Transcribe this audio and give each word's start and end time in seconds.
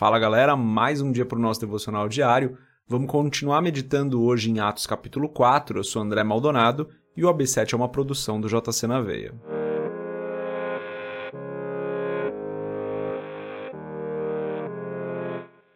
Fala 0.00 0.18
galera, 0.18 0.56
mais 0.56 1.02
um 1.02 1.12
dia 1.12 1.26
para 1.26 1.38
o 1.38 1.42
nosso 1.42 1.60
devocional 1.60 2.08
diário. 2.08 2.56
Vamos 2.88 3.10
continuar 3.10 3.60
meditando 3.60 4.22
hoje 4.22 4.50
em 4.50 4.58
Atos 4.58 4.86
capítulo 4.86 5.28
4. 5.28 5.78
Eu 5.78 5.84
sou 5.84 6.00
André 6.00 6.24
Maldonado 6.24 6.88
e 7.14 7.22
o 7.22 7.28
AB7 7.28 7.74
é 7.74 7.76
uma 7.76 7.86
produção 7.86 8.40
do 8.40 8.48
JC 8.48 8.86
na 8.86 9.02
Veia. 9.02 9.34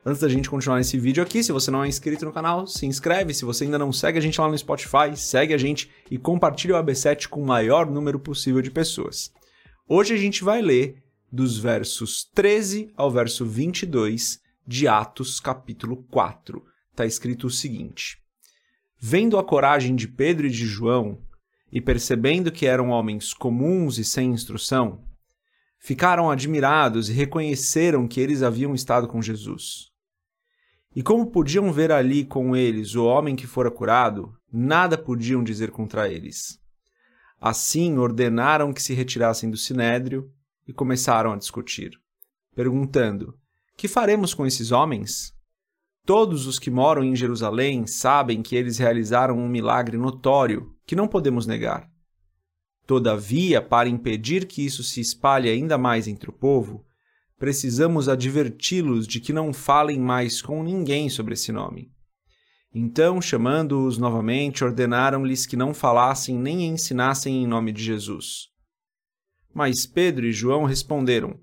Antes 0.07 0.23
da 0.23 0.29
gente 0.31 0.49
continuar 0.49 0.79
nesse 0.79 0.99
vídeo 0.99 1.23
aqui, 1.23 1.45
se 1.45 1.53
você 1.53 1.71
não 1.71 1.85
é 1.85 1.89
inscrito 1.89 2.25
no 2.25 2.33
canal, 2.33 2.67
se 2.67 2.87
inscreve. 2.87 3.35
Se 3.35 3.45
você 3.45 3.65
ainda 3.65 3.79
não 3.79 3.93
segue 3.93 4.17
a 4.17 4.23
gente 4.23 4.41
lá 4.41 4.49
no 4.49 4.57
Spotify, 4.57 5.15
segue 5.15 5.53
a 5.53 5.59
gente 5.59 5.91
e 6.11 6.17
compartilha 6.17 6.77
o 6.77 6.83
AB7 6.83 7.29
com 7.29 7.43
o 7.43 7.47
maior 7.47 7.85
número 7.85 8.19
possível 8.19 8.63
de 8.63 8.71
pessoas. 8.71 9.31
Hoje 9.87 10.15
a 10.15 10.17
gente 10.17 10.43
vai 10.43 10.63
ler 10.63 11.04
dos 11.35 11.59
versos 11.59 12.31
13 12.33 12.93
ao 12.97 13.11
verso 13.11 13.45
22 13.45 14.41
de 14.65 14.87
Atos, 14.87 15.41
capítulo 15.41 16.05
4. 16.09 16.65
Está 16.93 17.05
escrito 17.05 17.49
o 17.49 17.51
seguinte: 17.51 18.19
Vendo 18.97 19.37
a 19.37 19.43
coragem 19.43 19.97
de 19.97 20.07
Pedro 20.07 20.47
e 20.47 20.51
de 20.51 20.65
João, 20.65 21.19
e 21.73 21.81
percebendo 21.81 22.53
que 22.53 22.67
eram 22.67 22.91
homens 22.91 23.35
comuns 23.35 23.99
e 23.99 24.05
sem 24.05 24.31
instrução, 24.31 25.03
ficaram 25.81 26.31
admirados 26.31 27.09
e 27.09 27.13
reconheceram 27.13 28.07
que 28.07 28.21
eles 28.21 28.41
haviam 28.41 28.73
estado 28.73 29.09
com 29.09 29.21
Jesus. 29.21 29.91
E 30.95 31.03
como 31.03 31.33
podiam 31.33 31.73
ver 31.73 31.91
ali 31.91 32.25
com 32.25 32.55
eles 32.55 32.95
o 32.95 33.05
homem 33.05 33.35
que 33.35 33.49
fora 33.49 33.73
curado, 33.73 34.33
nada 34.53 34.97
podiam 34.97 35.43
dizer 35.43 35.73
contra 35.73 36.09
eles. 36.09 36.61
Assim 37.41 37.99
ordenaram 37.99 38.73
que 38.73 38.81
se 38.81 38.95
retirassem 38.95 39.51
do 39.51 39.57
sinédrio 39.57 40.33
e 40.67 40.73
começaram 40.73 41.33
a 41.33 41.37
discutir, 41.37 41.99
perguntando: 42.55 43.35
Que 43.77 43.89
faremos 43.89 44.35
com 44.35 44.47
esses 44.47 44.73
homens? 44.73 45.35
Todos 46.07 46.47
os 46.47 46.59
que 46.59 46.71
moram 46.71 47.03
em 47.03 47.17
Jerusalém 47.17 47.87
sabem 47.87 48.43
que 48.43 48.55
eles 48.55 48.77
realizaram 48.77 49.39
um 49.39 49.49
milagre 49.49 49.97
notório 49.97 50.75
que 50.87 50.95
não 50.95 51.09
podemos 51.09 51.47
negar. 51.47 51.89
Todavia, 52.87 53.63
para 53.63 53.89
impedir 53.89 54.47
que 54.47 54.65
isso 54.65 54.85
se 54.85 55.01
espalhe 55.01 55.49
ainda 55.49 55.79
mais 55.79 56.07
entre 56.07 56.29
o 56.29 56.33
povo, 56.33 56.85
precisamos 57.39 58.09
adverti-los 58.09 59.07
de 59.07 59.21
que 59.21 59.33
não 59.33 59.53
falem 59.53 59.99
mais 59.99 60.43
com 60.43 60.63
ninguém 60.63 61.09
sobre 61.09 61.33
esse 61.33 61.51
nome. 61.51 61.91
Então, 62.75 63.23
chamando-os 63.23 63.97
novamente, 63.97 64.65
ordenaram-lhes 64.65 65.47
que 65.47 65.57
não 65.57 65.73
falassem 65.73 66.37
nem 66.37 66.67
ensinassem 66.67 67.43
em 67.43 67.47
nome 67.47 67.73
de 67.73 67.83
Jesus. 67.83 68.51
Mas 69.55 69.87
Pedro 69.87 70.27
e 70.27 70.33
João 70.33 70.65
responderam: 70.65 71.39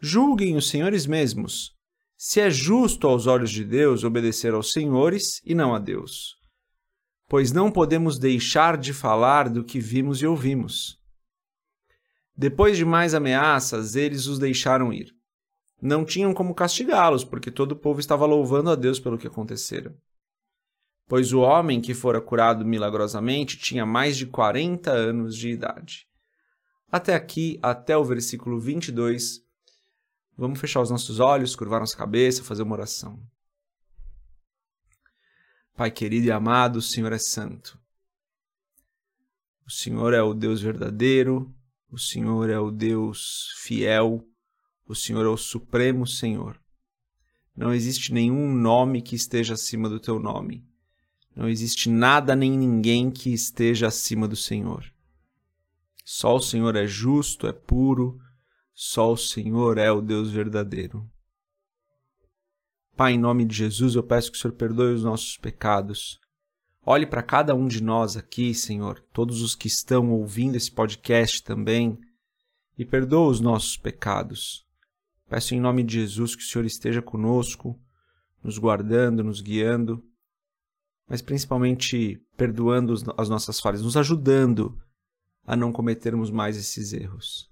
Julguem 0.00 0.56
os 0.56 0.68
senhores 0.68 1.06
mesmos, 1.06 1.70
se 2.16 2.40
é 2.40 2.50
justo 2.50 3.06
aos 3.06 3.28
olhos 3.28 3.52
de 3.52 3.64
Deus 3.64 4.02
obedecer 4.02 4.52
aos 4.52 4.72
senhores 4.72 5.40
e 5.44 5.54
não 5.54 5.72
a 5.72 5.78
Deus. 5.78 6.34
Pois 7.28 7.52
não 7.52 7.70
podemos 7.70 8.18
deixar 8.18 8.76
de 8.76 8.92
falar 8.92 9.48
do 9.48 9.64
que 9.64 9.78
vimos 9.78 10.20
e 10.20 10.26
ouvimos. 10.26 10.98
Depois 12.36 12.76
de 12.76 12.84
mais 12.84 13.14
ameaças, 13.14 13.94
eles 13.94 14.26
os 14.26 14.38
deixaram 14.38 14.92
ir. 14.92 15.14
Não 15.80 16.04
tinham 16.04 16.34
como 16.34 16.54
castigá-los, 16.54 17.24
porque 17.24 17.50
todo 17.50 17.72
o 17.72 17.76
povo 17.76 18.00
estava 18.00 18.26
louvando 18.26 18.70
a 18.70 18.74
Deus 18.74 18.98
pelo 18.98 19.18
que 19.18 19.26
acontecera. 19.26 19.94
Pois 21.08 21.32
o 21.32 21.40
homem 21.40 21.80
que 21.80 21.94
fora 21.94 22.20
curado 22.20 22.64
milagrosamente 22.64 23.56
tinha 23.58 23.84
mais 23.84 24.16
de 24.16 24.26
40 24.26 24.90
anos 24.90 25.36
de 25.36 25.50
idade. 25.50 26.06
Até 26.92 27.14
aqui, 27.14 27.58
até 27.62 27.96
o 27.96 28.04
versículo 28.04 28.60
22, 28.60 29.42
vamos 30.36 30.60
fechar 30.60 30.82
os 30.82 30.90
nossos 30.90 31.20
olhos, 31.20 31.56
curvar 31.56 31.80
nossa 31.80 31.96
cabeça, 31.96 32.44
fazer 32.44 32.62
uma 32.62 32.74
oração. 32.74 33.18
Pai 35.74 35.90
querido 35.90 36.26
e 36.26 36.30
amado, 36.30 36.76
o 36.76 36.82
Senhor 36.82 37.10
é 37.10 37.18
santo. 37.18 37.80
O 39.66 39.70
Senhor 39.70 40.12
é 40.12 40.20
o 40.20 40.34
Deus 40.34 40.60
verdadeiro, 40.60 41.50
o 41.90 41.98
Senhor 41.98 42.50
é 42.50 42.58
o 42.58 42.70
Deus 42.70 43.54
fiel, 43.62 44.22
o 44.86 44.94
Senhor 44.94 45.24
é 45.24 45.30
o 45.30 45.36
Supremo 45.38 46.06
Senhor. 46.06 46.60
Não 47.56 47.72
existe 47.72 48.12
nenhum 48.12 48.52
nome 48.54 49.00
que 49.00 49.16
esteja 49.16 49.54
acima 49.54 49.88
do 49.88 49.98
teu 49.98 50.20
nome. 50.20 50.62
Não 51.34 51.48
existe 51.48 51.88
nada 51.88 52.36
nem 52.36 52.50
ninguém 52.50 53.10
que 53.10 53.32
esteja 53.32 53.86
acima 53.86 54.28
do 54.28 54.36
Senhor. 54.36 54.91
Só 56.04 56.36
o 56.36 56.40
Senhor 56.40 56.74
é 56.76 56.86
justo, 56.86 57.46
é 57.46 57.52
puro, 57.52 58.18
só 58.72 59.12
o 59.12 59.16
Senhor 59.16 59.78
é 59.78 59.90
o 59.90 60.00
Deus 60.00 60.30
verdadeiro. 60.30 61.08
Pai, 62.96 63.12
em 63.12 63.18
nome 63.18 63.44
de 63.44 63.54
Jesus, 63.54 63.94
eu 63.94 64.02
peço 64.02 64.30
que 64.30 64.36
o 64.36 64.40
Senhor 64.40 64.54
perdoe 64.54 64.94
os 64.94 65.04
nossos 65.04 65.36
pecados. 65.38 66.20
Olhe 66.84 67.06
para 67.06 67.22
cada 67.22 67.54
um 67.54 67.68
de 67.68 67.82
nós 67.82 68.16
aqui, 68.16 68.52
Senhor, 68.54 69.00
todos 69.12 69.40
os 69.40 69.54
que 69.54 69.68
estão 69.68 70.10
ouvindo 70.10 70.56
esse 70.56 70.70
podcast 70.70 71.42
também, 71.42 71.98
e 72.76 72.84
perdoa 72.84 73.28
os 73.28 73.40
nossos 73.40 73.76
pecados. 73.76 74.66
Peço 75.28 75.54
em 75.54 75.60
nome 75.60 75.82
de 75.82 76.00
Jesus 76.00 76.34
que 76.34 76.42
o 76.42 76.46
Senhor 76.46 76.64
esteja 76.64 77.00
conosco, 77.00 77.80
nos 78.42 78.58
guardando, 78.58 79.22
nos 79.22 79.40
guiando, 79.40 80.04
mas 81.08 81.22
principalmente 81.22 82.20
perdoando 82.36 82.94
as 83.16 83.28
nossas 83.28 83.60
falhas, 83.60 83.82
nos 83.82 83.96
ajudando 83.96 84.76
a 85.46 85.56
não 85.56 85.72
cometermos 85.72 86.30
mais 86.30 86.56
esses 86.56 86.92
erros. 86.92 87.50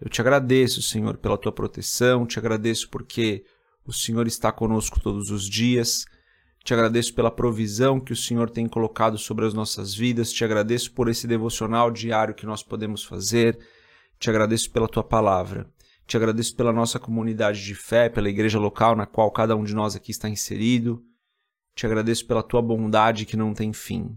Eu 0.00 0.08
te 0.08 0.20
agradeço, 0.20 0.82
Senhor, 0.82 1.16
pela 1.16 1.38
tua 1.38 1.52
proteção, 1.52 2.26
te 2.26 2.38
agradeço 2.38 2.88
porque 2.90 3.44
o 3.84 3.92
Senhor 3.92 4.26
está 4.26 4.50
conosco 4.52 5.00
todos 5.00 5.30
os 5.30 5.48
dias. 5.48 6.04
Te 6.64 6.72
agradeço 6.72 7.14
pela 7.14 7.30
provisão 7.30 7.98
que 7.98 8.12
o 8.12 8.16
Senhor 8.16 8.48
tem 8.48 8.68
colocado 8.68 9.18
sobre 9.18 9.44
as 9.44 9.52
nossas 9.52 9.94
vidas. 9.94 10.32
Te 10.32 10.44
agradeço 10.44 10.92
por 10.92 11.08
esse 11.08 11.26
devocional 11.26 11.90
diário 11.90 12.34
que 12.34 12.46
nós 12.46 12.62
podemos 12.62 13.04
fazer. 13.04 13.58
Te 14.18 14.30
agradeço 14.30 14.70
pela 14.70 14.88
tua 14.88 15.02
palavra. 15.02 15.68
Te 16.06 16.16
agradeço 16.16 16.54
pela 16.54 16.72
nossa 16.72 16.98
comunidade 16.98 17.64
de 17.64 17.74
fé, 17.74 18.08
pela 18.08 18.28
igreja 18.28 18.58
local 18.58 18.94
na 18.94 19.06
qual 19.06 19.30
cada 19.30 19.56
um 19.56 19.64
de 19.64 19.74
nós 19.74 19.96
aqui 19.96 20.12
está 20.12 20.28
inserido. 20.28 21.02
Te 21.74 21.86
agradeço 21.86 22.26
pela 22.26 22.42
tua 22.42 22.62
bondade 22.62 23.26
que 23.26 23.36
não 23.36 23.54
tem 23.54 23.72
fim. 23.72 24.16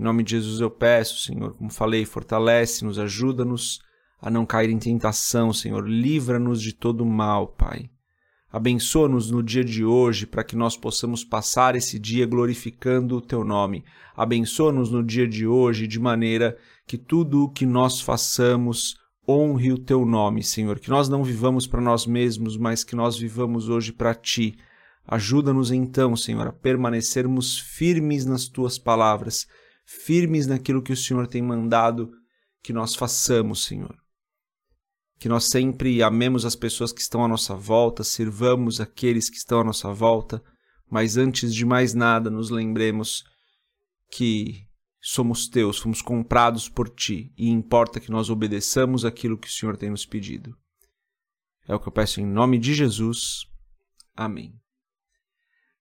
Em 0.00 0.02
nome 0.02 0.22
de 0.22 0.30
Jesus 0.30 0.62
eu 0.62 0.70
peço, 0.70 1.18
Senhor, 1.18 1.54
como 1.54 1.70
falei, 1.70 2.06
fortalece-nos, 2.06 2.98
ajuda-nos 2.98 3.80
a 4.18 4.30
não 4.30 4.46
cair 4.46 4.70
em 4.70 4.78
tentação, 4.78 5.52
Senhor. 5.52 5.86
Livra-nos 5.86 6.62
de 6.62 6.72
todo 6.72 7.04
mal, 7.04 7.48
Pai. 7.48 7.90
Abençoa-nos 8.50 9.30
no 9.30 9.42
dia 9.42 9.62
de 9.62 9.84
hoje 9.84 10.26
para 10.26 10.42
que 10.42 10.56
nós 10.56 10.74
possamos 10.74 11.22
passar 11.22 11.76
esse 11.76 11.98
dia 11.98 12.24
glorificando 12.24 13.18
o 13.18 13.20
Teu 13.20 13.44
nome. 13.44 13.84
Abençoa-nos 14.16 14.90
no 14.90 15.04
dia 15.04 15.28
de 15.28 15.46
hoje 15.46 15.86
de 15.86 16.00
maneira 16.00 16.56
que 16.86 16.96
tudo 16.96 17.44
o 17.44 17.50
que 17.50 17.66
nós 17.66 18.00
façamos 18.00 18.96
honre 19.28 19.70
o 19.70 19.78
Teu 19.78 20.06
nome, 20.06 20.42
Senhor. 20.42 20.78
Que 20.78 20.88
nós 20.88 21.10
não 21.10 21.22
vivamos 21.22 21.66
para 21.66 21.82
nós 21.82 22.06
mesmos, 22.06 22.56
mas 22.56 22.82
que 22.82 22.96
nós 22.96 23.18
vivamos 23.18 23.68
hoje 23.68 23.92
para 23.92 24.14
Ti. 24.14 24.56
Ajuda-nos 25.06 25.70
então, 25.70 26.16
Senhor, 26.16 26.46
a 26.46 26.52
permanecermos 26.52 27.58
firmes 27.58 28.24
nas 28.24 28.48
Tuas 28.48 28.78
palavras 28.78 29.46
firmes 29.90 30.46
naquilo 30.46 30.82
que 30.82 30.92
o 30.92 30.96
Senhor 30.96 31.26
tem 31.26 31.42
mandado 31.42 32.12
que 32.62 32.72
nós 32.72 32.94
façamos, 32.94 33.64
Senhor. 33.64 33.96
Que 35.18 35.28
nós 35.28 35.46
sempre 35.46 36.00
amemos 36.00 36.44
as 36.44 36.54
pessoas 36.54 36.92
que 36.92 37.00
estão 37.00 37.24
à 37.24 37.28
nossa 37.28 37.56
volta, 37.56 38.04
sirvamos 38.04 38.80
aqueles 38.80 39.28
que 39.28 39.36
estão 39.36 39.60
à 39.60 39.64
nossa 39.64 39.92
volta, 39.92 40.42
mas 40.88 41.16
antes 41.16 41.52
de 41.52 41.64
mais 41.64 41.92
nada 41.92 42.30
nos 42.30 42.50
lembremos 42.50 43.24
que 44.08 44.64
somos 45.00 45.48
teus, 45.48 45.78
fomos 45.78 46.00
comprados 46.00 46.68
por 46.68 46.88
ti 46.88 47.32
e 47.36 47.48
importa 47.48 47.98
que 47.98 48.12
nós 48.12 48.30
obedeçamos 48.30 49.04
aquilo 49.04 49.38
que 49.38 49.48
o 49.48 49.52
Senhor 49.52 49.76
tem 49.76 49.90
nos 49.90 50.06
pedido. 50.06 50.56
É 51.66 51.74
o 51.74 51.80
que 51.80 51.88
eu 51.88 51.92
peço 51.92 52.20
em 52.20 52.26
nome 52.26 52.58
de 52.58 52.74
Jesus. 52.74 53.44
Amém. 54.14 54.54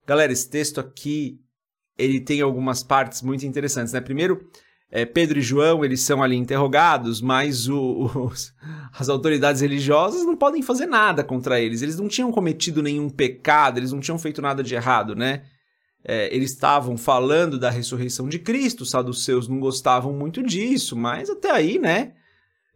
Galera, 0.07 0.33
esse 0.33 0.49
texto 0.49 0.79
aqui 0.79 1.39
ele 1.99 2.19
tem 2.19 2.41
algumas 2.41 2.81
partes 2.81 3.21
muito 3.21 3.45
interessantes, 3.45 3.93
né? 3.93 3.99
Primeiro, 3.99 4.47
é, 4.89 5.05
Pedro 5.05 5.37
e 5.37 5.41
João, 5.41 5.85
eles 5.85 6.01
são 6.01 6.23
ali 6.23 6.35
interrogados, 6.35 7.21
mas 7.21 7.67
o, 7.67 8.09
os, 8.31 8.53
as 8.97 9.09
autoridades 9.09 9.61
religiosas 9.61 10.25
não 10.25 10.35
podem 10.35 10.63
fazer 10.63 10.87
nada 10.87 11.23
contra 11.23 11.59
eles. 11.59 11.81
Eles 11.81 11.99
não 11.99 12.07
tinham 12.07 12.31
cometido 12.31 12.81
nenhum 12.81 13.09
pecado, 13.09 13.77
eles 13.77 13.91
não 13.91 13.99
tinham 13.99 14.17
feito 14.17 14.41
nada 14.41 14.63
de 14.63 14.73
errado, 14.73 15.15
né? 15.15 15.43
É, 16.03 16.33
eles 16.33 16.51
estavam 16.51 16.97
falando 16.97 17.59
da 17.59 17.69
ressurreição 17.69 18.29
de 18.29 18.39
Cristo, 18.39 18.81
os 18.81 18.89
saduceus 18.89 19.49
não 19.49 19.59
gostavam 19.59 20.13
muito 20.13 20.41
disso, 20.41 20.95
mas 20.95 21.29
até 21.29 21.51
aí, 21.51 21.77
né? 21.77 22.13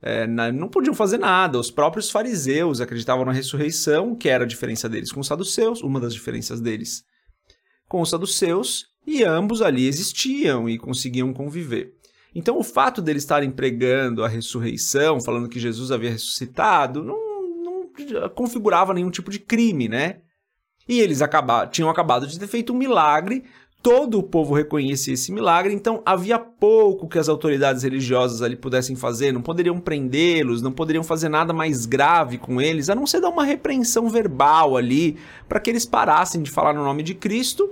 É, 0.02 0.28
não 0.28 0.68
podiam 0.68 0.94
fazer 0.94 1.18
nada. 1.18 1.58
Os 1.58 1.72
próprios 1.72 2.12
fariseus 2.12 2.82
acreditavam 2.82 3.24
na 3.24 3.32
ressurreição, 3.32 4.14
que 4.14 4.28
era 4.28 4.44
a 4.44 4.48
diferença 4.48 4.90
deles 4.90 5.14
com 5.14 5.22
os 5.22 5.28
saduceus, 5.28 5.82
uma 5.82 5.98
das 5.98 6.14
diferenças 6.14 6.60
deles 6.60 7.06
com 7.88 8.02
os 8.02 8.10
saduceus, 8.10 8.88
e 9.06 9.24
ambos 9.24 9.62
ali 9.62 9.88
existiam 9.88 10.68
e 10.70 10.78
conseguiam 10.78 11.34
conviver. 11.34 11.94
Então, 12.36 12.58
o 12.58 12.64
fato 12.64 13.02
deles 13.02 13.24
estarem 13.24 13.52
pregando 13.52 14.24
a 14.24 14.28
ressurreição, 14.28 15.22
falando 15.22 15.50
que 15.50 15.60
Jesus 15.60 15.92
havia 15.92 16.10
ressuscitado, 16.10 17.04
não, 17.04 17.18
não 17.64 18.30
configurava 18.30 18.94
nenhum 18.94 19.12
tipo 19.12 19.30
de 19.30 19.40
crime, 19.40 19.88
né? 19.88 20.22
E 20.88 21.00
eles 21.00 21.22
acabaram, 21.22 21.70
tinham 21.70 21.90
acabado 21.90 22.28
de 22.28 22.40
ter 22.40 22.48
feito 22.48 22.74
um 22.74 22.78
milagre, 22.78 23.44
todo 23.84 24.18
o 24.18 24.24
povo 24.24 24.54
reconhecia 24.54 25.14
esse 25.14 25.32
milagre, 25.32 25.74
então 25.74 26.02
havia 26.06 26.40
pouco 26.40 27.08
que 27.08 27.20
as 27.20 27.30
autoridades 27.30 27.84
religiosas 27.84 28.42
ali 28.42 28.56
pudessem 28.56 28.96
fazer, 28.96 29.32
não 29.32 29.42
poderiam 29.42 29.80
prendê-los, 29.80 30.62
não 30.62 30.72
poderiam 30.72 31.04
fazer 31.04 31.28
nada 31.28 31.54
mais 31.54 31.86
grave 31.86 32.38
com 32.38 32.62
eles, 32.62 32.90
a 32.90 32.96
não 32.96 33.06
ser 33.06 33.20
dar 33.20 33.30
uma 33.30 33.44
repreensão 33.44 34.10
verbal 34.10 34.76
ali, 34.76 35.18
para 35.48 35.60
que 35.60 35.70
eles 35.70 35.86
parassem 35.86 36.42
de 36.42 36.50
falar 36.50 36.74
no 36.74 36.84
nome 36.84 37.04
de 37.04 37.14
Cristo, 37.14 37.70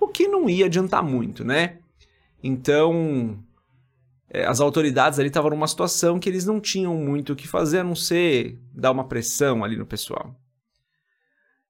o 0.00 0.08
que 0.08 0.28
não 0.28 0.48
ia 0.48 0.66
adiantar 0.66 1.02
muito, 1.02 1.44
né? 1.44 1.78
Então, 2.42 3.38
é, 4.28 4.44
as 4.44 4.60
autoridades 4.60 5.18
ali 5.18 5.28
estavam 5.28 5.50
numa 5.50 5.66
situação 5.66 6.18
que 6.18 6.28
eles 6.28 6.44
não 6.44 6.60
tinham 6.60 6.96
muito 6.96 7.32
o 7.32 7.36
que 7.36 7.48
fazer 7.48 7.80
a 7.80 7.84
não 7.84 7.94
ser 7.94 8.58
dar 8.72 8.92
uma 8.92 9.06
pressão 9.06 9.64
ali 9.64 9.76
no 9.76 9.86
pessoal. 9.86 10.34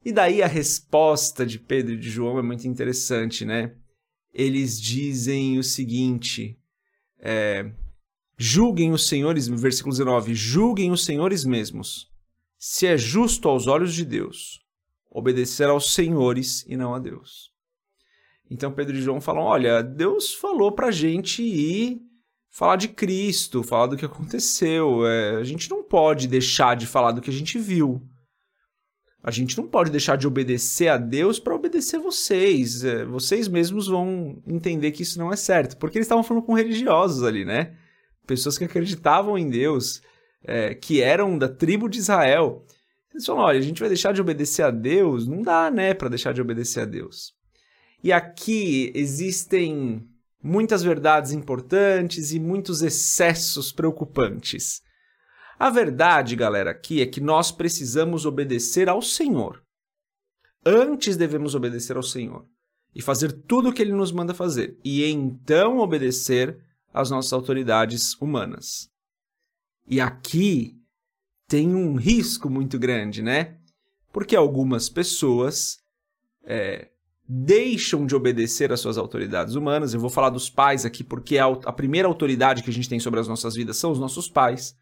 E 0.04 0.12
daí 0.12 0.42
a 0.42 0.46
resposta 0.46 1.44
de 1.44 1.58
Pedro 1.58 1.94
e 1.94 1.98
de 1.98 2.08
João 2.08 2.38
é 2.38 2.42
muito 2.42 2.68
interessante, 2.68 3.44
né? 3.44 3.72
Eles 4.32 4.80
dizem 4.80 5.58
o 5.58 5.64
seguinte: 5.64 6.58
é, 7.18 7.70
julguem 8.36 8.92
os 8.92 9.08
senhores, 9.08 9.48
versículo 9.48 9.92
19, 9.92 10.34
julguem 10.34 10.92
os 10.92 11.04
senhores 11.04 11.44
mesmos, 11.44 12.08
se 12.58 12.86
é 12.86 12.96
justo 12.96 13.48
aos 13.48 13.66
olhos 13.66 13.94
de 13.94 14.04
Deus 14.04 14.64
obedecer 15.16 15.66
aos 15.66 15.94
senhores 15.94 16.62
e 16.68 16.76
não 16.76 16.94
a 16.94 16.98
Deus. 16.98 17.50
Então 18.50 18.72
Pedro 18.72 18.96
e 18.96 19.02
João 19.02 19.20
falam: 19.20 19.42
olha, 19.42 19.82
Deus 19.82 20.34
falou 20.34 20.72
pra 20.72 20.90
gente 20.90 21.42
ir 21.42 22.00
falar 22.50 22.76
de 22.76 22.88
Cristo, 22.88 23.62
falar 23.62 23.86
do 23.86 23.96
que 23.96 24.04
aconteceu. 24.04 25.06
É, 25.06 25.36
a 25.36 25.44
gente 25.44 25.68
não 25.68 25.82
pode 25.82 26.26
deixar 26.26 26.74
de 26.74 26.86
falar 26.86 27.12
do 27.12 27.20
que 27.20 27.28
a 27.28 27.32
gente 27.32 27.58
viu. 27.58 28.02
A 29.22 29.30
gente 29.30 29.58
não 29.58 29.66
pode 29.66 29.90
deixar 29.90 30.16
de 30.16 30.26
obedecer 30.26 30.88
a 30.88 30.96
Deus 30.96 31.38
para 31.38 31.54
obedecer 31.54 31.98
vocês. 31.98 32.84
É, 32.84 33.04
vocês 33.04 33.48
mesmos 33.48 33.88
vão 33.88 34.40
entender 34.46 34.92
que 34.92 35.02
isso 35.02 35.18
não 35.18 35.32
é 35.32 35.36
certo. 35.36 35.76
Porque 35.76 35.98
eles 35.98 36.06
estavam 36.06 36.22
falando 36.24 36.44
com 36.44 36.54
religiosos 36.54 37.24
ali, 37.24 37.44
né? 37.44 37.74
Pessoas 38.26 38.56
que 38.56 38.64
acreditavam 38.64 39.36
em 39.36 39.50
Deus, 39.50 40.00
é, 40.42 40.74
que 40.74 41.02
eram 41.02 41.36
da 41.36 41.48
tribo 41.48 41.88
de 41.88 41.98
Israel. 41.98 42.64
Eles 43.12 43.26
falam: 43.26 43.42
olha, 43.42 43.58
a 43.58 43.62
gente 43.62 43.80
vai 43.80 43.88
deixar 43.88 44.12
de 44.12 44.20
obedecer 44.20 44.62
a 44.62 44.70
Deus? 44.70 45.26
Não 45.26 45.42
dá, 45.42 45.70
né, 45.70 45.92
para 45.92 46.08
deixar 46.08 46.32
de 46.32 46.40
obedecer 46.40 46.80
a 46.80 46.86
Deus. 46.86 47.35
E 48.02 48.12
aqui 48.12 48.92
existem 48.94 50.08
muitas 50.42 50.82
verdades 50.82 51.32
importantes 51.32 52.32
e 52.32 52.38
muitos 52.38 52.82
excessos 52.82 53.72
preocupantes. 53.72 54.80
A 55.58 55.70
verdade, 55.70 56.36
galera, 56.36 56.70
aqui 56.70 57.00
é 57.00 57.06
que 57.06 57.20
nós 57.20 57.50
precisamos 57.50 58.26
obedecer 58.26 58.88
ao 58.88 59.00
Senhor. 59.00 59.62
Antes 60.64 61.16
devemos 61.16 61.54
obedecer 61.54 61.96
ao 61.96 62.02
Senhor 62.02 62.46
e 62.94 63.00
fazer 63.02 63.32
tudo 63.32 63.68
o 63.70 63.72
que 63.72 63.82
ele 63.82 63.92
nos 63.92 64.10
manda 64.12 64.34
fazer, 64.34 64.78
e 64.84 65.04
então 65.04 65.78
obedecer 65.78 66.58
às 66.92 67.10
nossas 67.10 67.32
autoridades 67.32 68.14
humanas. 68.20 68.90
E 69.86 70.00
aqui 70.00 70.80
tem 71.46 71.74
um 71.74 71.94
risco 71.94 72.50
muito 72.50 72.78
grande, 72.78 73.22
né? 73.22 73.58
Porque 74.12 74.34
algumas 74.34 74.88
pessoas 74.88 75.78
é, 76.42 76.88
deixam 77.28 78.06
de 78.06 78.14
obedecer 78.14 78.72
às 78.72 78.80
suas 78.80 78.96
autoridades 78.96 79.54
humanas. 79.54 79.92
Eu 79.92 80.00
vou 80.00 80.10
falar 80.10 80.30
dos 80.30 80.48
pais 80.48 80.84
aqui 80.84 81.02
porque 81.02 81.38
a, 81.38 81.46
a 81.46 81.72
primeira 81.72 82.06
autoridade 82.06 82.62
que 82.62 82.70
a 82.70 82.72
gente 82.72 82.88
tem 82.88 83.00
sobre 83.00 83.18
as 83.18 83.26
nossas 83.26 83.54
vidas 83.54 83.76
são 83.76 83.90
os 83.90 83.98
nossos 83.98 84.28
pais. 84.28 84.76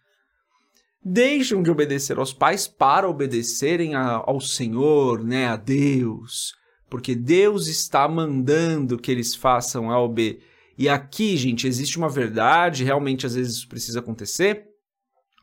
Deixam 1.03 1.63
de 1.63 1.71
obedecer 1.71 2.19
aos 2.19 2.33
pais 2.33 2.67
para 2.67 3.09
obedecerem 3.09 3.95
a, 3.95 4.23
ao 4.27 4.41
Senhor, 4.41 5.23
né, 5.23 5.47
a 5.47 5.57
Deus, 5.57 6.55
porque 6.89 7.15
Deus 7.15 7.67
está 7.67 8.07
mandando 8.09 8.99
que 8.99 9.11
eles 9.11 9.35
façam 9.35 9.91
A 9.91 9.99
ou 9.99 10.09
B. 10.09 10.41
E 10.77 10.89
aqui, 10.89 11.37
gente, 11.37 11.67
existe 11.67 11.99
uma 11.99 12.09
verdade, 12.09 12.85
realmente 12.85 13.27
às 13.27 13.35
vezes 13.35 13.57
isso 13.57 13.69
precisa 13.69 14.01
acontecer, 14.01 14.65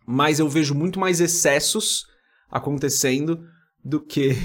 mas 0.06 0.40
eu 0.40 0.50
vejo 0.50 0.76
muito 0.76 1.00
mais 1.00 1.22
excessos 1.22 2.06
acontecendo 2.50 3.48
do 3.84 4.00
que 4.00 4.36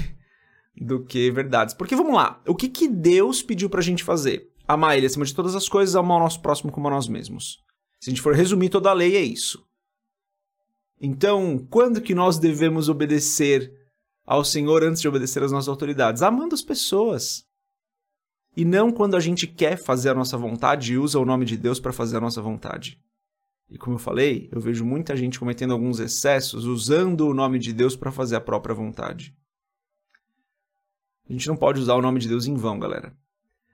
do 0.79 1.03
que 1.03 1.31
verdades. 1.31 1.73
Porque 1.73 1.95
vamos 1.95 2.13
lá, 2.13 2.41
o 2.47 2.55
que, 2.55 2.69
que 2.69 2.87
Deus 2.87 3.41
pediu 3.41 3.69
pra 3.69 3.81
gente 3.81 4.03
fazer? 4.03 4.51
Amar 4.67 4.97
Ele 4.97 5.05
acima 5.05 5.25
de 5.25 5.33
todas 5.33 5.55
as 5.55 5.67
coisas, 5.67 5.95
amar 5.95 6.17
o 6.17 6.23
nosso 6.23 6.41
próximo 6.41 6.71
como 6.71 6.87
a 6.87 6.91
nós 6.91 7.07
mesmos. 7.07 7.63
Se 7.99 8.09
a 8.09 8.11
gente 8.11 8.21
for 8.21 8.35
resumir 8.35 8.69
toda 8.69 8.89
a 8.89 8.93
lei, 8.93 9.15
é 9.15 9.21
isso. 9.21 9.65
Então, 10.99 11.65
quando 11.69 12.01
que 12.01 12.13
nós 12.13 12.37
devemos 12.37 12.89
obedecer 12.89 13.71
ao 14.25 14.43
Senhor 14.43 14.83
antes 14.83 15.01
de 15.01 15.07
obedecer 15.07 15.41
às 15.41 15.51
nossas 15.51 15.69
autoridades? 15.69 16.21
Amando 16.21 16.53
as 16.53 16.61
pessoas. 16.61 17.45
E 18.55 18.65
não 18.65 18.91
quando 18.91 19.15
a 19.15 19.19
gente 19.19 19.47
quer 19.47 19.77
fazer 19.77 20.09
a 20.09 20.13
nossa 20.13 20.37
vontade 20.37 20.93
e 20.93 20.97
usa 20.97 21.19
o 21.19 21.25
nome 21.25 21.45
de 21.45 21.55
Deus 21.55 21.79
para 21.79 21.93
fazer 21.93 22.17
a 22.17 22.21
nossa 22.21 22.41
vontade. 22.41 22.99
E 23.69 23.77
como 23.77 23.95
eu 23.95 23.99
falei, 23.99 24.49
eu 24.51 24.59
vejo 24.59 24.83
muita 24.85 25.15
gente 25.15 25.39
cometendo 25.39 25.73
alguns 25.73 25.99
excessos 25.99 26.65
usando 26.65 27.27
o 27.27 27.33
nome 27.33 27.59
de 27.59 27.71
Deus 27.71 27.95
para 27.95 28.11
fazer 28.11 28.35
a 28.35 28.41
própria 28.41 28.73
vontade. 28.73 29.35
A 31.29 31.33
gente 31.33 31.47
não 31.47 31.55
pode 31.55 31.79
usar 31.79 31.95
o 31.95 32.01
nome 32.01 32.19
de 32.19 32.27
Deus 32.27 32.45
em 32.45 32.55
vão, 32.55 32.79
galera. 32.79 33.13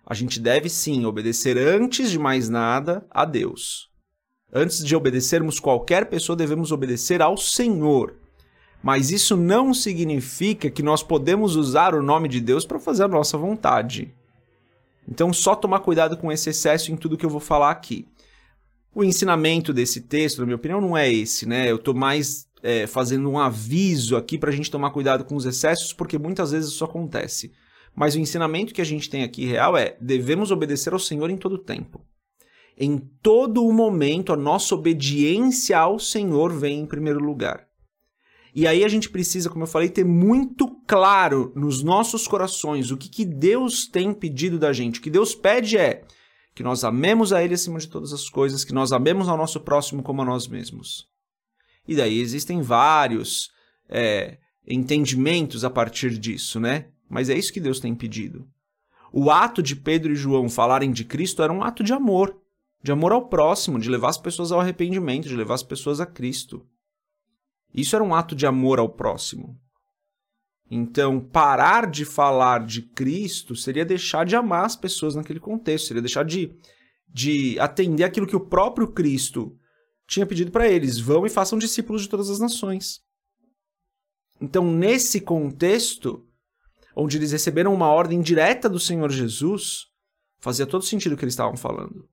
A 0.06 0.14
gente 0.14 0.40
deve 0.40 0.70
sim 0.70 1.06
obedecer 1.06 1.58
antes 1.58 2.10
de 2.10 2.20
mais 2.20 2.50
nada 2.50 3.06
a 3.10 3.24
Deus. 3.26 3.90
Antes 4.52 4.84
de 4.84 4.96
obedecermos 4.96 5.60
qualquer 5.60 6.08
pessoa, 6.08 6.36
devemos 6.36 6.72
obedecer 6.72 7.22
ao 7.22 7.38
Senhor. 7.38 8.16
Mas 8.84 9.12
isso 9.12 9.38
não 9.38 9.74
significa 9.74 10.70
que 10.70 10.84
nós 10.84 11.02
podemos 11.02 11.56
usar 11.56 11.96
o 11.96 12.04
nome 12.04 12.28
de 12.28 12.42
Deus 12.42 12.66
para 12.66 12.80
fazer 12.80 13.04
a 13.04 13.08
nossa 13.08 13.38
vontade. 13.38 14.14
Então, 15.08 15.32
só 15.32 15.56
tomar 15.56 15.80
cuidado 15.80 16.18
com 16.18 16.32
esse 16.32 16.50
excesso 16.50 16.92
em 16.92 16.98
tudo 16.98 17.18
que 17.18 17.26
eu 17.26 17.30
vou 17.30 17.40
falar 17.40 17.72
aqui. 17.72 18.06
O 18.94 19.04
ensinamento 19.04 19.74
desse 19.74 20.02
texto, 20.02 20.40
na 20.40 20.46
minha 20.46 20.56
opinião, 20.56 20.82
não 20.82 20.98
é 20.98 21.12
esse, 21.12 21.48
né? 21.48 21.72
Eu 21.72 21.78
estou 21.78 21.94
mais 21.94 22.46
é, 22.64 22.88
fazendo 22.88 23.30
um 23.30 23.38
aviso 23.38 24.16
aqui 24.16 24.38
para 24.38 24.50
a 24.50 24.54
gente 24.54 24.72
tomar 24.72 24.92
cuidado 24.92 25.26
com 25.26 25.36
os 25.36 25.46
excessos, 25.46 25.92
porque 25.92 26.18
muitas 26.18 26.52
vezes 26.52 26.72
isso 26.72 26.86
acontece. 26.86 27.52
Mas 27.94 28.16
o 28.16 28.20
ensinamento 28.20 28.74
que 28.74 28.82
a 28.82 28.86
gente 28.86 29.10
tem 29.10 29.24
aqui 29.24 29.46
real 29.46 29.78
é: 29.78 29.98
devemos 30.02 30.50
obedecer 30.50 30.94
ao 30.94 31.00
Senhor 31.00 31.30
em 31.30 31.38
todo 31.38 31.58
tempo. 31.58 32.02
Em 32.76 32.98
todo 33.22 33.64
o 33.64 33.72
momento, 33.72 34.34
a 34.34 34.38
nossa 34.38 34.74
obediência 34.74 35.78
ao 35.78 36.00
Senhor 36.00 36.52
vem 36.52 36.80
em 36.80 36.88
primeiro 36.88 37.24
lugar. 37.24 37.68
E 38.56 38.66
aí 38.66 38.84
a 38.84 38.88
gente 38.88 39.10
precisa, 39.10 39.50
como 39.50 39.64
eu 39.64 39.68
falei, 39.68 39.90
ter 39.90 40.06
muito 40.06 40.68
claro 40.88 41.52
nos 41.56 41.84
nossos 41.84 42.28
corações 42.28 42.92
o 42.92 42.98
que, 42.98 43.10
que 43.10 43.26
Deus 43.26 43.88
tem 43.88 44.14
pedido 44.14 44.58
da 44.58 44.72
gente. 44.72 45.00
O 45.00 45.02
que 45.04 45.10
Deus 45.10 45.36
pede 45.36 45.78
é 45.78 46.04
que 46.56 46.64
nós 46.64 46.84
amemos 46.84 47.34
a 47.34 47.44
Ele 47.44 47.56
acima 47.56 47.80
de 47.80 47.88
todas 47.88 48.14
as 48.14 48.30
coisas, 48.30 48.64
que 48.64 48.74
nós 48.74 48.92
amemos 48.92 49.28
ao 49.28 49.38
nosso 49.38 49.60
próximo 49.60 50.02
como 50.02 50.22
a 50.22 50.26
nós 50.26 50.48
mesmos. 50.48 51.13
E 51.88 51.96
daí 51.96 52.20
existem 52.20 52.62
vários 52.62 53.50
é, 53.90 54.38
entendimentos 54.68 55.64
a 55.64 55.70
partir 55.70 56.18
disso, 56.18 56.60
né? 56.60 56.88
Mas 57.10 57.30
é 57.30 57.38
isso 57.38 57.54
que 57.54 57.60
Deus 57.60 57.80
tem 57.80 57.94
pedido. 57.94 58.48
O 59.12 59.30
ato 59.30 59.62
de 59.62 59.76
Pedro 59.76 60.12
e 60.12 60.16
João 60.16 60.50
falarem 60.50 60.92
de 60.92 61.06
Cristo 61.06 61.44
era 61.44 61.54
um 61.54 61.62
ato 61.62 61.84
de 61.84 61.94
amor, 61.94 62.36
de 62.82 62.92
amor 62.92 63.12
ao 63.12 63.28
próximo, 63.28 63.80
de 63.80 63.90
levar 63.90 64.10
as 64.10 64.18
pessoas 64.18 64.52
ao 64.52 64.60
arrependimento, 64.60 65.28
de 65.28 65.36
levar 65.36 65.54
as 65.54 65.64
pessoas 65.64 66.00
a 66.02 66.06
Cristo. 66.06 66.66
Isso 67.74 67.96
era 67.96 68.04
um 68.04 68.16
ato 68.16 68.36
de 68.36 68.48
amor 68.48 68.80
ao 68.80 68.90
próximo. 68.90 69.60
Então, 70.70 71.20
parar 71.20 71.90
de 71.90 72.06
falar 72.06 72.66
de 72.66 72.82
Cristo 72.82 73.56
seria 73.56 73.86
deixar 73.86 74.26
de 74.26 74.36
amar 74.36 74.66
as 74.66 74.76
pessoas 74.76 75.14
naquele 75.14 75.40
contexto, 75.40 75.88
seria 75.88 76.02
deixar 76.02 76.24
de, 76.24 76.52
de 77.08 77.60
atender 77.60 78.04
aquilo 78.04 78.26
que 78.26 78.36
o 78.36 78.48
próprio 78.48 78.88
Cristo 78.88 79.56
tinha 80.08 80.26
pedido 80.26 80.52
para 80.52 80.68
eles: 80.68 81.00
vão 81.00 81.26
e 81.26 81.30
façam 81.30 81.58
discípulos 81.58 82.02
de 82.04 82.10
todas 82.10 82.30
as 82.30 82.40
nações. 82.40 83.02
Então, 84.42 84.70
nesse 84.72 85.22
contexto, 85.22 86.26
onde 86.96 87.18
eles 87.18 87.32
receberam 87.32 87.74
uma 87.74 87.88
ordem 87.88 88.22
direta 88.22 88.70
do 88.70 88.80
Senhor 88.80 89.10
Jesus, 89.10 89.86
fazia 90.40 90.68
todo 90.68 90.84
sentido 90.84 91.14
o 91.14 91.18
que 91.18 91.24
eles 91.24 91.34
estavam 91.34 91.56
falando. 91.56 92.08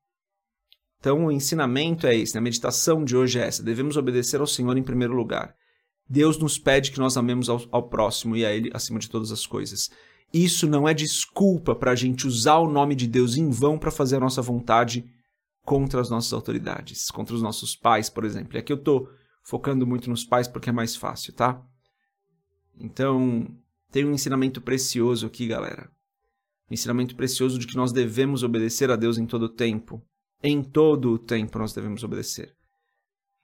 Então, 0.99 1.26
o 1.26 1.32
ensinamento 1.32 2.06
é 2.06 2.14
esse, 2.14 2.35
né? 2.35 2.38
a 2.38 2.42
meditação 2.42 3.04
de 3.04 3.16
hoje 3.16 3.38
é 3.38 3.47
essa: 3.47 3.62
devemos 3.62 3.97
obedecer 3.97 4.40
ao 4.40 4.47
Senhor 4.47 4.76
em 4.76 4.82
primeiro 4.82 5.14
lugar. 5.14 5.54
Deus 6.09 6.38
nos 6.38 6.59
pede 6.59 6.90
que 6.90 6.99
nós 6.99 7.16
amemos 7.16 7.49
ao, 7.49 7.62
ao 7.70 7.88
próximo 7.88 8.37
e 8.37 8.44
a 8.44 8.52
Ele 8.52 8.70
acima 8.75 8.99
de 8.99 9.09
todas 9.09 9.30
as 9.30 9.47
coisas. 9.47 9.90
Isso 10.32 10.68
não 10.68 10.88
é 10.88 10.94
desculpa 10.94 11.75
para 11.75 11.92
a 11.92 11.97
gente 11.97 12.26
usar 12.26 12.59
o 12.59 12.70
nome 12.70 12.94
de 12.94 13.06
Deus 13.06 13.37
em 13.37 13.50
vão 13.50 13.78
para 13.78 13.90
fazer 13.90 14.16
a 14.16 14.20
nossa 14.20 14.42
vontade 14.42 15.04
contra 15.64 16.00
as 16.00 16.11
nossas 16.11 16.33
autoridades, 16.33 17.11
contra 17.11 17.35
os 17.35 17.43
nossos 17.43 17.76
pais, 17.76 18.09
por 18.11 18.25
exemplo. 18.25 18.57
E 18.57 18.59
aqui 18.59 18.73
eu 18.73 18.76
estou 18.76 19.09
focando 19.43 19.87
muito 19.87 20.09
nos 20.09 20.25
pais 20.25 20.49
porque 20.49 20.71
é 20.71 20.73
mais 20.73 20.97
fácil, 20.97 21.33
tá? 21.33 21.62
Então, 22.79 23.47
tem 23.90 24.05
um 24.05 24.12
ensinamento 24.12 24.61
precioso 24.61 25.26
aqui, 25.26 25.47
galera. 25.47 25.90
Um 26.71 26.75
ensinamento 26.75 27.17
precioso 27.17 27.59
de 27.59 27.67
que 27.67 27.76
nós 27.76 27.93
devemos 27.93 28.43
obedecer 28.43 28.90
a 28.90 28.97
Deus 28.97 29.19
em 29.19 29.26
todo 29.26 29.45
o 29.45 29.49
tempo. 29.49 30.02
Em 30.43 30.62
todo 30.62 31.12
o 31.12 31.19
tempo 31.19 31.59
nós 31.59 31.73
devemos 31.73 32.02
obedecer. 32.02 32.55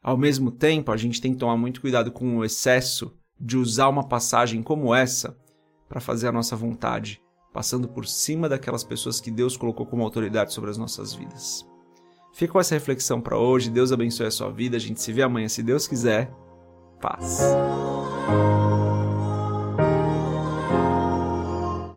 Ao 0.02 0.16
mesmo 0.16 0.50
tempo, 0.52 0.92
a 0.92 0.96
gente 0.96 1.20
tem 1.20 1.32
que 1.32 1.38
tomar 1.38 1.56
muito 1.56 1.80
cuidado 1.80 2.12
com 2.12 2.37
o 2.37 2.44
excesso 2.44 3.12
de 3.38 3.56
usar 3.56 3.88
uma 3.88 4.06
passagem 4.06 4.62
como 4.62 4.94
essa 4.94 5.37
para 5.88 6.00
fazer 6.00 6.28
a 6.28 6.32
nossa 6.32 6.56
vontade, 6.56 7.20
passando 7.52 7.88
por 7.88 8.06
cima 8.06 8.49
daquelas 8.49 8.85
pessoas 8.85 9.20
que 9.20 9.30
Deus 9.30 9.56
colocou 9.56 9.85
como 9.85 10.04
autoridade 10.04 10.54
sobre 10.54 10.70
as 10.70 10.78
nossas 10.78 11.12
vidas. 11.12 11.66
Fica 12.36 12.52
com 12.52 12.60
essa 12.60 12.74
reflexão 12.74 13.18
para 13.18 13.38
hoje. 13.38 13.70
Deus 13.70 13.92
abençoe 13.92 14.26
a 14.26 14.30
sua 14.30 14.50
vida. 14.50 14.76
A 14.76 14.80
gente 14.80 15.00
se 15.00 15.10
vê 15.10 15.22
amanhã, 15.22 15.48
se 15.48 15.62
Deus 15.62 15.88
quiser. 15.88 16.30
Paz. 17.00 17.40